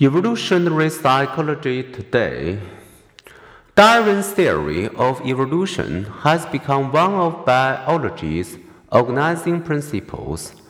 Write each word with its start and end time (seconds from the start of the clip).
Evolutionary 0.00 0.90
psychology 0.90 1.80
today. 1.84 2.58
Darwin's 3.76 4.32
theory 4.32 4.88
of 4.88 5.24
evolution 5.24 6.02
has 6.22 6.44
become 6.46 6.90
one 6.90 7.14
of 7.14 7.46
biology's 7.46 8.58
organizing 8.90 9.62
principles. 9.62 10.60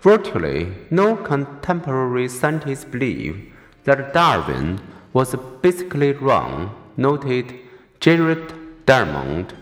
Virtually 0.00 0.74
no 0.90 1.14
contemporary 1.14 2.28
scientists 2.28 2.84
believe 2.84 3.54
that 3.84 4.12
Darwin 4.12 4.80
was 5.12 5.36
basically 5.62 6.10
wrong, 6.10 6.74
noted 6.96 7.54
Jared 8.00 8.52
Diamond. 8.86 9.54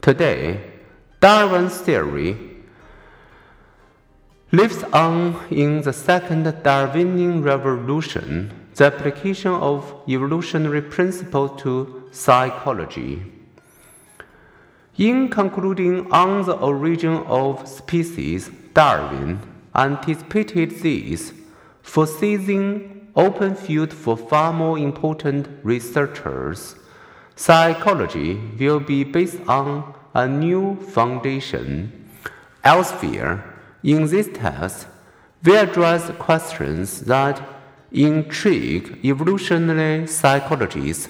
Today, 0.00 0.72
Darwin's 1.20 1.78
theory 1.78 2.57
lives 4.50 4.82
on 4.94 5.36
in 5.50 5.82
the 5.82 5.92
second 5.92 6.44
Darwinian 6.62 7.42
revolution, 7.42 8.50
the 8.74 8.86
application 8.86 9.52
of 9.52 9.94
evolutionary 10.08 10.80
principles 10.80 11.60
to 11.62 12.08
psychology. 12.12 13.22
In 14.96 15.28
concluding 15.28 16.10
on 16.10 16.46
the 16.46 16.54
origin 16.54 17.18
of 17.26 17.68
species, 17.68 18.50
Darwin 18.72 19.38
anticipated 19.74 20.70
this, 20.80 21.34
foreseeing 21.82 23.08
open 23.14 23.54
field 23.54 23.92
for 23.92 24.16
far 24.16 24.52
more 24.52 24.78
important 24.78 25.48
researchers. 25.62 26.74
Psychology 27.36 28.34
will 28.58 28.80
be 28.80 29.04
based 29.04 29.40
on 29.46 29.94
a 30.14 30.26
new 30.26 30.76
foundation. 30.76 32.08
Elsewhere, 32.64 33.57
in 33.82 34.06
this 34.06 34.28
text, 34.34 34.86
we 35.44 35.56
address 35.56 36.10
questions 36.18 37.00
that 37.02 37.40
intrigue 37.92 38.98
evolutionary 39.04 40.06
psychologists. 40.06 41.08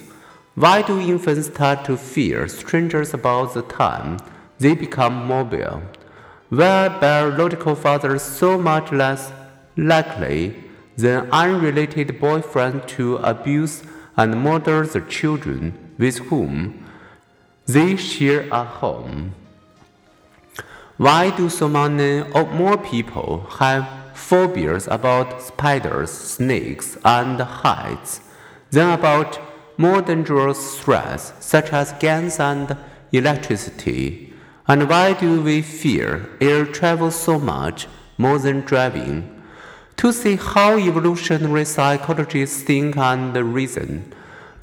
Why 0.55 0.81
do 0.81 0.99
infants 0.99 1.47
start 1.47 1.85
to 1.85 1.97
fear 1.97 2.47
strangers 2.47 3.13
about 3.13 3.53
the 3.53 3.63
time 3.63 4.19
they 4.59 4.75
become 4.75 5.25
mobile? 5.25 5.81
Why 6.49 6.89
biological 6.89 7.75
fathers 7.75 8.21
so 8.21 8.57
much 8.57 8.91
less 8.91 9.31
likely 9.77 10.55
than 10.97 11.29
unrelated 11.31 12.19
boyfriends 12.19 12.87
to 12.87 13.17
abuse 13.17 13.83
and 14.17 14.43
murder 14.43 14.85
the 14.85 15.01
children 15.01 15.93
with 15.97 16.17
whom 16.27 16.85
they 17.65 17.95
share 17.95 18.47
a 18.51 18.63
home? 18.63 19.33
Why 20.99 21.29
do 21.29 21.47
so 21.47 21.69
many 21.69 22.29
or 22.31 22.45
more 22.51 22.77
people 22.77 23.47
have 23.59 23.87
phobias 24.13 24.85
about 24.91 25.41
spiders, 25.41 26.11
snakes, 26.11 26.97
and 27.05 27.39
heights 27.39 28.19
than 28.71 28.99
about 28.99 29.39
more 29.77 30.01
dangerous 30.01 30.77
threats 30.77 31.31
such 31.39 31.71
as 31.71 31.93
gangs 32.01 32.37
and 32.37 32.75
electricity? 33.13 34.33
And 34.67 34.89
why 34.89 35.13
do 35.13 35.41
we 35.41 35.61
fear 35.61 36.31
air 36.41 36.65
travel 36.65 37.11
so 37.11 37.39
much 37.39 37.87
more 38.17 38.37
than 38.37 38.59
driving? 38.65 39.41
To 39.95 40.11
see 40.11 40.35
how 40.35 40.77
evolutionary 40.77 41.63
psychologists 41.63 42.63
think 42.63 42.97
and 42.97 43.33
reason, 43.37 44.13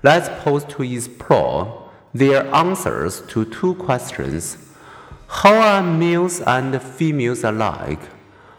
let's 0.03 0.29
pause 0.45 0.67
to 0.67 0.83
explore 0.83 1.91
their 2.13 2.47
answers 2.55 3.23
to 3.29 3.47
two 3.47 3.75
questions. 3.77 4.59
How 5.29 5.55
are 5.55 5.83
males 5.83 6.41
and 6.41 6.81
females 6.81 7.43
alike? 7.43 7.99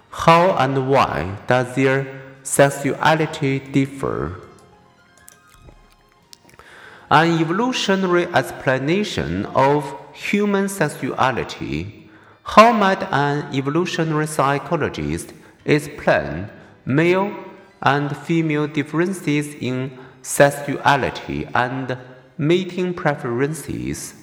How 0.10 0.52
and 0.58 0.90
why 0.90 1.38
does 1.48 1.76
their 1.76 2.22
sexuality 2.44 3.60
differ? 3.60 4.42
An 7.10 7.40
evolutionary 7.40 8.26
explanation 8.28 9.46
of 9.48 9.96
human 10.14 10.68
sexuality. 10.68 12.10
How 12.44 12.74
might 12.74 13.02
an 13.14 13.56
evolutionary 13.56 14.28
psychologist 14.28 15.34
explain 15.64 16.50
male 16.86 17.34
and 17.82 18.16
female 18.18 18.68
differences 18.68 19.56
in 19.62 19.98
sexuality 20.22 21.48
and 21.56 21.98
mating 22.38 22.94
preferences? 22.94 24.16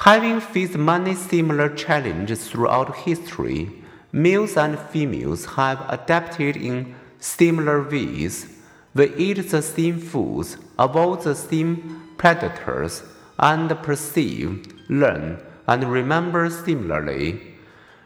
Having 0.00 0.40
faced 0.40 0.76
many 0.76 1.14
similar 1.14 1.70
challenges 1.70 2.48
throughout 2.48 2.94
history, 2.96 3.72
males 4.12 4.56
and 4.56 4.78
females 4.78 5.46
have 5.56 5.84
adapted 5.88 6.56
in 6.56 6.94
similar 7.18 7.82
ways. 7.82 8.46
We 8.94 9.14
eat 9.16 9.50
the 9.50 9.62
same 9.62 9.98
foods, 9.98 10.58
avoid 10.78 11.22
the 11.22 11.34
same 11.34 12.12
predators, 12.18 13.02
and 13.38 13.70
perceive, 13.82 14.66
learn, 14.88 15.40
and 15.66 15.84
remember 15.90 16.50
similarly. 16.50 17.54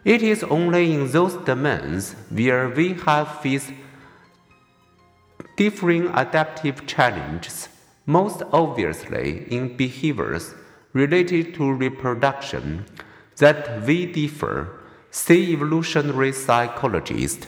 It 0.05 0.22
is 0.22 0.45
only 0.45 0.95
in 0.95 1.11
those 1.11 1.34
domains 1.45 2.12
where 2.31 2.69
we 2.69 2.95
have 3.05 3.41
faced 3.41 3.72
differing 5.57 6.07
adaptive 6.15 6.87
challenges, 6.87 7.69
most 8.07 8.43
obviously 8.53 9.45
in 9.53 9.77
behaviors 9.77 10.55
related 10.93 11.55
to 11.55 11.73
reproduction 11.73 12.84
that 13.37 13.83
we 13.83 14.06
differ, 14.06 14.81
say 15.11 15.41
evolutionary 15.53 16.33
psychologists. 16.33 17.47